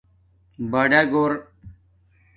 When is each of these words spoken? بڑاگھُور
بڑاگھُور 0.71 1.33